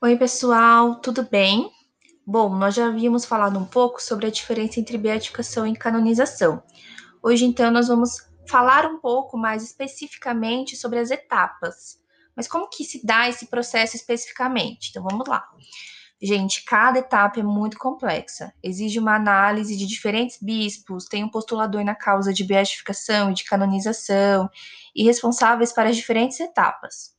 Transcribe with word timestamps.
Oi, 0.00 0.16
pessoal, 0.16 1.00
tudo 1.00 1.24
bem? 1.28 1.72
Bom, 2.24 2.54
nós 2.54 2.72
já 2.76 2.86
havíamos 2.86 3.24
falado 3.24 3.58
um 3.58 3.64
pouco 3.64 4.00
sobre 4.00 4.28
a 4.28 4.30
diferença 4.30 4.78
entre 4.78 4.96
beatificação 4.96 5.66
e 5.66 5.74
canonização. 5.74 6.62
Hoje, 7.20 7.44
então, 7.44 7.68
nós 7.72 7.88
vamos 7.88 8.12
falar 8.48 8.86
um 8.86 9.00
pouco 9.00 9.36
mais 9.36 9.64
especificamente 9.64 10.76
sobre 10.76 11.00
as 11.00 11.10
etapas. 11.10 12.00
Mas 12.36 12.46
como 12.46 12.70
que 12.70 12.84
se 12.84 13.04
dá 13.04 13.28
esse 13.28 13.46
processo 13.46 13.96
especificamente? 13.96 14.90
Então, 14.90 15.02
vamos 15.02 15.26
lá. 15.26 15.44
Gente, 16.22 16.64
cada 16.64 17.00
etapa 17.00 17.40
é 17.40 17.42
muito 17.42 17.76
complexa. 17.76 18.54
Exige 18.62 19.00
uma 19.00 19.16
análise 19.16 19.76
de 19.76 19.84
diferentes 19.84 20.38
bispos, 20.40 21.06
tem 21.06 21.24
um 21.24 21.28
postulador 21.28 21.82
na 21.82 21.96
causa 21.96 22.32
de 22.32 22.44
beatificação 22.44 23.32
e 23.32 23.34
de 23.34 23.42
canonização, 23.42 24.48
e 24.94 25.02
responsáveis 25.02 25.72
para 25.72 25.88
as 25.88 25.96
diferentes 25.96 26.38
etapas. 26.38 27.17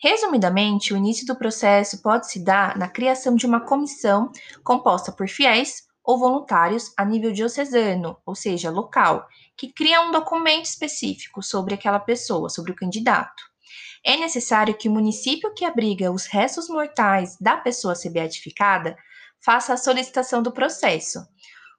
Resumidamente, 0.00 0.94
o 0.94 0.96
início 0.96 1.26
do 1.26 1.34
processo 1.34 2.00
pode 2.00 2.30
se 2.30 2.38
dar 2.38 2.78
na 2.78 2.88
criação 2.88 3.34
de 3.34 3.44
uma 3.44 3.60
comissão 3.60 4.30
composta 4.62 5.10
por 5.10 5.28
fiéis 5.28 5.88
ou 6.04 6.16
voluntários 6.16 6.92
a 6.96 7.04
nível 7.04 7.32
diocesano, 7.32 8.16
ou 8.24 8.34
seja, 8.34 8.70
local, 8.70 9.26
que 9.56 9.72
cria 9.72 10.00
um 10.00 10.12
documento 10.12 10.66
específico 10.66 11.42
sobre 11.42 11.74
aquela 11.74 11.98
pessoa, 11.98 12.48
sobre 12.48 12.70
o 12.70 12.76
candidato. 12.76 13.42
É 14.04 14.16
necessário 14.16 14.74
que 14.74 14.88
o 14.88 14.92
município 14.92 15.52
que 15.52 15.64
abriga 15.64 16.12
os 16.12 16.26
restos 16.26 16.68
mortais 16.68 17.36
da 17.40 17.56
pessoa 17.56 17.92
a 17.92 17.96
ser 17.96 18.10
beatificada 18.10 18.96
faça 19.44 19.74
a 19.74 19.76
solicitação 19.76 20.42
do 20.42 20.52
processo, 20.52 21.26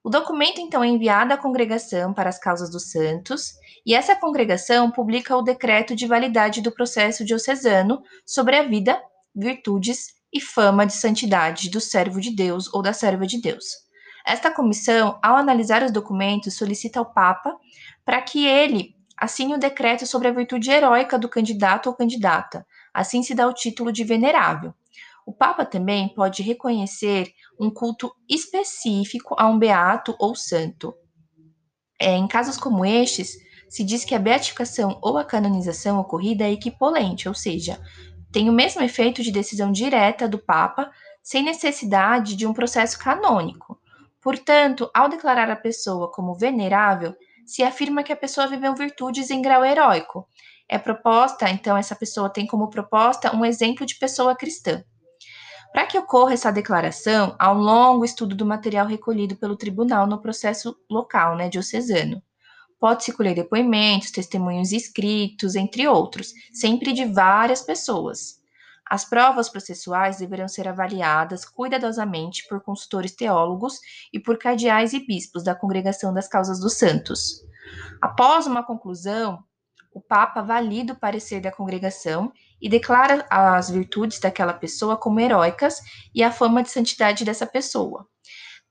o 0.03 0.09
documento 0.09 0.61
então 0.61 0.83
é 0.83 0.87
enviado 0.87 1.33
à 1.33 1.37
congregação 1.37 2.13
para 2.13 2.29
as 2.29 2.39
causas 2.39 2.69
dos 2.69 2.91
santos, 2.91 3.53
e 3.85 3.93
essa 3.93 4.15
congregação 4.15 4.89
publica 4.89 5.35
o 5.35 5.41
decreto 5.41 5.95
de 5.95 6.07
validade 6.07 6.61
do 6.61 6.71
processo 6.71 7.25
diocesano 7.25 8.01
sobre 8.25 8.55
a 8.55 8.63
vida, 8.63 9.01
virtudes 9.35 10.07
e 10.33 10.39
fama 10.39 10.85
de 10.85 10.93
santidade 10.93 11.69
do 11.69 11.81
servo 11.81 12.21
de 12.21 12.33
Deus 12.33 12.71
ou 12.73 12.81
da 12.81 12.93
serva 12.93 13.25
de 13.25 13.41
Deus. 13.41 13.65
Esta 14.25 14.51
comissão, 14.51 15.19
ao 15.23 15.35
analisar 15.35 15.83
os 15.83 15.91
documentos, 15.91 16.55
solicita 16.55 16.99
ao 16.99 17.13
Papa 17.13 17.55
para 18.05 18.21
que 18.21 18.45
ele 18.45 18.95
assine 19.17 19.55
o 19.55 19.59
decreto 19.59 20.05
sobre 20.05 20.27
a 20.27 20.31
virtude 20.31 20.71
heróica 20.71 21.19
do 21.19 21.27
candidato 21.27 21.87
ou 21.87 21.95
candidata. 21.95 22.65
Assim 22.93 23.21
se 23.21 23.35
dá 23.35 23.47
o 23.47 23.53
título 23.53 23.91
de 23.91 24.03
venerável. 24.03 24.73
O 25.29 25.31
Papa 25.31 25.63
também 25.63 26.09
pode 26.09 26.41
reconhecer 26.41 27.31
um 27.59 27.69
culto 27.69 28.11
específico 28.27 29.35
a 29.37 29.47
um 29.47 29.59
beato 29.59 30.15
ou 30.17 30.33
santo. 30.33 30.91
É, 32.01 32.17
em 32.17 32.27
casos 32.27 32.57
como 32.57 32.83
estes, 32.83 33.37
se 33.69 33.83
diz 33.83 34.03
que 34.03 34.15
a 34.15 34.19
beatificação 34.19 34.97
ou 35.03 35.19
a 35.19 35.23
canonização 35.23 35.99
ocorrida 35.99 36.45
é 36.45 36.51
equipolente, 36.51 37.29
ou 37.29 37.35
seja, 37.35 37.79
tem 38.31 38.49
o 38.49 38.51
mesmo 38.51 38.81
efeito 38.81 39.21
de 39.21 39.31
decisão 39.31 39.71
direta 39.71 40.27
do 40.27 40.39
Papa, 40.39 40.89
sem 41.21 41.43
necessidade 41.43 42.35
de 42.35 42.47
um 42.47 42.53
processo 42.53 42.97
canônico. 42.97 43.79
Portanto, 44.19 44.89
ao 44.95 45.09
declarar 45.09 45.51
a 45.51 45.55
pessoa 45.55 46.11
como 46.11 46.33
venerável, 46.33 47.15
se 47.45 47.61
afirma 47.61 48.01
que 48.01 48.11
a 48.11 48.17
pessoa 48.17 48.47
viveu 48.47 48.73
virtudes 48.73 49.29
em 49.29 49.43
grau 49.43 49.63
heróico. 49.63 50.27
É 50.67 50.79
proposta, 50.79 51.47
então, 51.51 51.77
essa 51.77 51.95
pessoa 51.95 52.33
tem 52.33 52.47
como 52.47 52.67
proposta 52.71 53.35
um 53.35 53.45
exemplo 53.45 53.85
de 53.85 53.93
pessoa 53.93 54.35
cristã. 54.35 54.83
Para 55.71 55.85
que 55.85 55.97
ocorra 55.97 56.33
essa 56.33 56.51
declaração, 56.51 57.35
há 57.37 57.51
um 57.51 57.59
longo 57.59 58.03
estudo 58.03 58.35
do 58.35 58.45
material 58.45 58.87
recolhido 58.87 59.35
pelo 59.35 59.55
tribunal 59.55 60.07
no 60.07 60.21
processo 60.21 60.75
local, 60.89 61.35
né, 61.35 61.47
diocesano. 61.47 62.21
Pode-se 62.79 63.11
colher 63.11 63.35
depoimentos, 63.35 64.09
testemunhos 64.09 64.71
escritos, 64.71 65.55
entre 65.55 65.87
outros, 65.87 66.33
sempre 66.53 66.93
de 66.93 67.05
várias 67.05 67.61
pessoas. 67.61 68.39
As 68.89 69.05
provas 69.05 69.49
processuais 69.49 70.17
deverão 70.17 70.47
ser 70.47 70.67
avaliadas 70.67 71.45
cuidadosamente 71.45 72.47
por 72.47 72.61
consultores 72.61 73.15
teólogos 73.15 73.79
e 74.11 74.19
por 74.19 74.37
cardeais 74.37 74.93
e 74.93 75.05
bispos 75.05 75.43
da 75.43 75.53
Congregação 75.53 76.11
das 76.11 76.27
Causas 76.27 76.59
dos 76.59 76.73
Santos. 76.73 77.45
Após 78.01 78.47
uma 78.47 78.63
conclusão, 78.63 79.43
o 79.91 79.99
Papa 80.01 80.41
valida 80.41 80.93
o 80.93 80.99
parecer 80.99 81.41
da 81.41 81.51
congregação 81.51 82.31
e 82.61 82.69
declara 82.69 83.25
as 83.29 83.69
virtudes 83.69 84.19
daquela 84.19 84.53
pessoa 84.53 84.97
como 84.97 85.19
heróicas 85.19 85.81
e 86.13 86.23
a 86.23 86.31
fama 86.31 86.61
de 86.61 86.69
santidade 86.69 87.25
dessa 87.25 87.45
pessoa. 87.45 88.07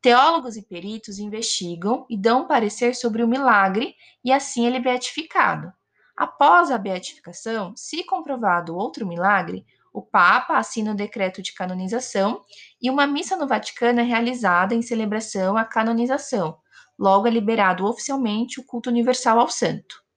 Teólogos 0.00 0.56
e 0.56 0.62
peritos 0.62 1.18
investigam 1.18 2.06
e 2.08 2.16
dão 2.16 2.46
parecer 2.46 2.94
sobre 2.94 3.22
o 3.22 3.28
milagre 3.28 3.94
e 4.24 4.32
assim 4.32 4.66
ele 4.66 4.76
é 4.76 4.80
beatificado. 4.80 5.72
Após 6.16 6.70
a 6.70 6.78
beatificação, 6.78 7.72
se 7.76 8.04
comprovado 8.04 8.76
outro 8.76 9.06
milagre, 9.06 9.64
o 9.92 10.02
Papa 10.02 10.56
assina 10.56 10.92
o 10.92 10.96
decreto 10.96 11.42
de 11.42 11.52
canonização 11.52 12.42
e 12.80 12.88
uma 12.90 13.06
missa 13.06 13.36
no 13.36 13.48
Vaticano 13.48 14.00
é 14.00 14.04
realizada 14.04 14.74
em 14.74 14.82
celebração 14.82 15.56
à 15.56 15.64
canonização. 15.64 16.56
Logo 16.96 17.26
é 17.26 17.30
liberado 17.30 17.84
oficialmente 17.84 18.60
o 18.60 18.64
culto 18.64 18.90
universal 18.90 19.40
ao 19.40 19.48
santo. 19.48 20.07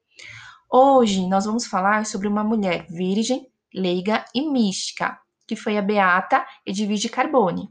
Hoje 0.74 1.28
nós 1.28 1.44
vamos 1.44 1.68
falar 1.68 2.06
sobre 2.06 2.30
uma 2.30 2.46
mulher 2.46 2.86
virgem, 2.90 3.46
leiga 3.74 4.24
e 4.34 4.50
mística, 4.50 5.20
que 5.46 5.54
foi 5.54 5.78
a 5.78 5.82
beata 5.82 6.46
Edvige 6.66 7.10
Carbone. 7.10 7.68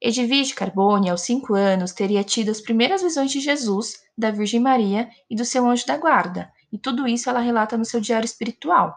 Edvige 0.00 0.54
Carbone, 0.54 1.10
aos 1.10 1.22
cinco 1.22 1.54
anos, 1.54 1.90
teria 1.90 2.22
tido 2.22 2.52
as 2.52 2.60
primeiras 2.60 3.02
visões 3.02 3.32
de 3.32 3.40
Jesus, 3.40 3.96
da 4.16 4.30
Virgem 4.30 4.60
Maria 4.60 5.08
e 5.28 5.34
do 5.34 5.44
seu 5.44 5.68
anjo 5.68 5.84
da 5.88 5.96
guarda, 5.96 6.48
e 6.72 6.78
tudo 6.78 7.08
isso 7.08 7.28
ela 7.28 7.40
relata 7.40 7.76
no 7.76 7.84
seu 7.84 8.00
diário 8.00 8.26
espiritual. 8.26 8.96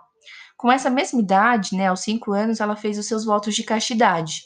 Com 0.56 0.72
essa 0.72 0.88
mesma 0.88 1.20
idade, 1.20 1.76
né, 1.76 1.88
aos 1.88 2.02
cinco 2.02 2.34
anos, 2.34 2.60
ela 2.60 2.76
fez 2.76 3.00
os 3.00 3.08
seus 3.08 3.26
votos 3.26 3.56
de 3.56 3.64
castidade. 3.64 4.44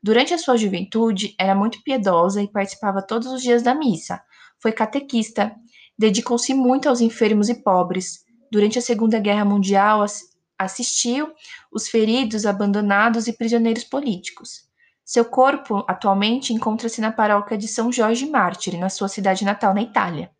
Durante 0.00 0.32
a 0.32 0.38
sua 0.38 0.56
juventude, 0.56 1.34
era 1.36 1.56
muito 1.56 1.82
piedosa 1.82 2.40
e 2.40 2.46
participava 2.46 3.02
todos 3.02 3.26
os 3.26 3.42
dias 3.42 3.64
da 3.64 3.74
missa. 3.74 4.22
Foi 4.60 4.70
catequista, 4.70 5.52
Dedicou-se 5.98 6.52
muito 6.54 6.88
aos 6.88 7.00
enfermos 7.00 7.48
e 7.48 7.54
pobres. 7.54 8.24
Durante 8.50 8.78
a 8.78 8.82
Segunda 8.82 9.18
Guerra 9.18 9.44
Mundial, 9.44 10.04
assistiu 10.58 11.32
os 11.70 11.88
feridos, 11.88 12.46
abandonados 12.46 13.26
e 13.26 13.32
prisioneiros 13.32 13.84
políticos. 13.84 14.70
Seu 15.04 15.24
corpo 15.24 15.84
atualmente 15.88 16.52
encontra-se 16.52 17.00
na 17.00 17.12
paróquia 17.12 17.58
de 17.58 17.66
São 17.66 17.92
Jorge 17.92 18.26
Mártir, 18.26 18.78
na 18.78 18.88
sua 18.88 19.08
cidade 19.08 19.44
natal, 19.44 19.74
na 19.74 19.82
Itália. 19.82 20.30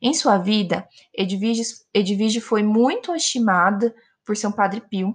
Em 0.00 0.14
sua 0.14 0.38
vida, 0.38 0.88
Edvige, 1.12 2.40
foi 2.40 2.62
muito 2.62 3.14
estimada 3.14 3.94
por 4.24 4.36
São 4.36 4.52
Padre 4.52 4.80
Pio. 4.80 5.14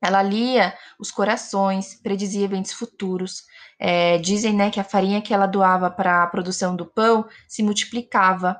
Ela 0.00 0.22
lia 0.22 0.74
os 0.98 1.10
corações, 1.10 2.00
predizia 2.00 2.44
eventos 2.44 2.72
futuros. 2.72 3.42
É, 3.78 4.18
dizem 4.18 4.54
né, 4.54 4.70
que 4.70 4.80
a 4.80 4.84
farinha 4.84 5.20
que 5.20 5.34
ela 5.34 5.46
doava 5.46 5.90
para 5.90 6.22
a 6.22 6.26
produção 6.26 6.76
do 6.76 6.86
pão 6.86 7.28
se 7.48 7.62
multiplicava 7.62 8.58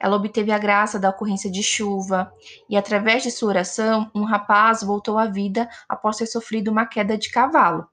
ela 0.00 0.16
obteve 0.16 0.52
a 0.52 0.58
graça 0.58 0.98
da 0.98 1.10
ocorrência 1.10 1.50
de 1.50 1.62
chuva, 1.62 2.32
e 2.68 2.76
através 2.76 3.22
de 3.22 3.30
sua 3.30 3.48
oração, 3.48 4.10
um 4.14 4.24
rapaz 4.24 4.82
voltou 4.82 5.18
à 5.18 5.26
vida 5.26 5.68
após 5.88 6.16
ter 6.16 6.26
sofrido 6.26 6.70
uma 6.70 6.86
queda 6.86 7.18
de 7.18 7.30
cavalo. 7.30 7.86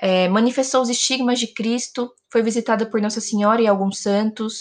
É, 0.00 0.28
manifestou 0.28 0.80
os 0.80 0.88
estigmas 0.88 1.38
de 1.38 1.48
Cristo, 1.48 2.10
foi 2.32 2.42
visitada 2.42 2.86
por 2.86 3.00
Nossa 3.00 3.20
Senhora 3.20 3.60
e 3.60 3.66
alguns 3.66 4.00
santos, 4.00 4.60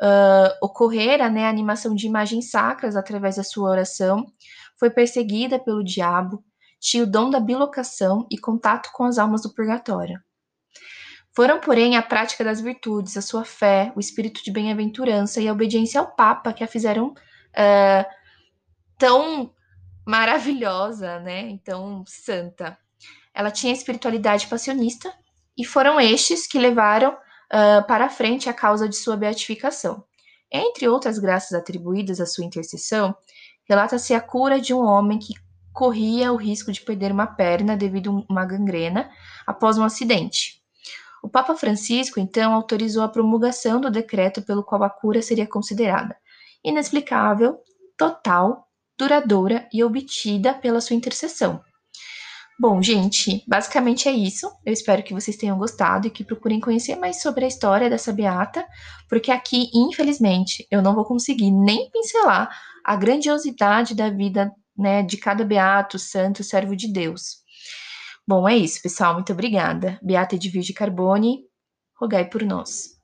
uh, 0.00 0.56
ocorrera 0.60 1.28
né, 1.28 1.46
a 1.46 1.50
animação 1.50 1.94
de 1.94 2.06
imagens 2.06 2.50
sacras 2.50 2.96
através 2.96 3.36
da 3.36 3.44
sua 3.44 3.70
oração, 3.70 4.26
foi 4.78 4.90
perseguida 4.90 5.58
pelo 5.58 5.84
diabo, 5.84 6.42
tinha 6.80 7.04
o 7.04 7.06
dom 7.06 7.30
da 7.30 7.38
bilocação 7.38 8.26
e 8.28 8.36
contato 8.36 8.90
com 8.92 9.04
as 9.04 9.18
almas 9.18 9.42
do 9.42 9.54
purgatório. 9.54 10.20
Foram, 11.34 11.58
porém, 11.60 11.96
a 11.96 12.02
prática 12.02 12.44
das 12.44 12.60
virtudes, 12.60 13.16
a 13.16 13.22
sua 13.22 13.44
fé, 13.44 13.90
o 13.96 14.00
espírito 14.00 14.44
de 14.44 14.50
bem-aventurança 14.50 15.40
e 15.40 15.48
a 15.48 15.52
obediência 15.52 15.98
ao 15.98 16.14
Papa 16.14 16.52
que 16.52 16.62
a 16.62 16.68
fizeram 16.68 17.08
uh, 17.08 18.04
tão 18.98 19.50
maravilhosa, 20.06 21.20
né? 21.20 21.40
Então, 21.48 22.04
santa. 22.06 22.76
Ela 23.34 23.50
tinha 23.50 23.72
espiritualidade 23.72 24.46
passionista 24.46 25.12
e 25.56 25.64
foram 25.64 25.98
estes 25.98 26.46
que 26.46 26.58
levaram 26.58 27.12
uh, 27.12 27.86
para 27.86 28.06
a 28.06 28.10
frente 28.10 28.50
a 28.50 28.54
causa 28.54 28.86
de 28.86 28.96
sua 28.96 29.16
beatificação. 29.16 30.04
Entre 30.50 30.86
outras 30.86 31.18
graças 31.18 31.52
atribuídas 31.52 32.20
à 32.20 32.26
sua 32.26 32.44
intercessão, 32.44 33.16
relata-se 33.66 34.12
a 34.12 34.20
cura 34.20 34.60
de 34.60 34.74
um 34.74 34.84
homem 34.84 35.18
que 35.18 35.32
corria 35.72 36.30
o 36.30 36.36
risco 36.36 36.70
de 36.70 36.82
perder 36.82 37.10
uma 37.10 37.26
perna 37.26 37.74
devido 37.74 38.10
a 38.28 38.32
uma 38.32 38.44
gangrena 38.44 39.10
após 39.46 39.78
um 39.78 39.84
acidente. 39.84 40.61
O 41.22 41.28
Papa 41.28 41.54
Francisco, 41.54 42.18
então, 42.18 42.52
autorizou 42.52 43.04
a 43.04 43.08
promulgação 43.08 43.80
do 43.80 43.90
decreto 43.90 44.42
pelo 44.42 44.64
qual 44.64 44.82
a 44.82 44.90
cura 44.90 45.22
seria 45.22 45.46
considerada 45.46 46.16
inexplicável, 46.64 47.58
total, 47.96 48.68
duradoura 48.96 49.68
e 49.72 49.82
obtida 49.82 50.54
pela 50.54 50.80
sua 50.80 50.96
intercessão. 50.96 51.60
Bom, 52.58 52.80
gente, 52.80 53.42
basicamente 53.48 54.08
é 54.08 54.12
isso. 54.12 54.48
Eu 54.64 54.72
espero 54.72 55.02
que 55.02 55.14
vocês 55.14 55.36
tenham 55.36 55.58
gostado 55.58 56.06
e 56.06 56.10
que 56.10 56.22
procurem 56.22 56.60
conhecer 56.60 56.94
mais 56.96 57.20
sobre 57.20 57.44
a 57.44 57.48
história 57.48 57.90
dessa 57.90 58.12
beata, 58.12 58.64
porque 59.08 59.32
aqui, 59.32 59.70
infelizmente, 59.74 60.66
eu 60.70 60.80
não 60.80 60.94
vou 60.94 61.04
conseguir 61.04 61.50
nem 61.50 61.90
pincelar 61.90 62.48
a 62.84 62.94
grandiosidade 62.94 63.94
da 63.94 64.10
vida 64.10 64.52
né, 64.76 65.02
de 65.02 65.16
cada 65.16 65.44
beato, 65.44 65.98
santo, 65.98 66.44
servo 66.44 66.76
de 66.76 66.92
Deus. 66.92 67.42
Bom, 68.26 68.48
é 68.48 68.56
isso, 68.56 68.80
pessoal. 68.82 69.14
Muito 69.14 69.32
obrigada. 69.32 69.98
Beata 70.02 70.38
de 70.38 70.48
Virgem 70.48 70.74
Carbone, 70.74 71.44
rogai 72.00 72.28
por 72.28 72.42
nós. 72.42 73.01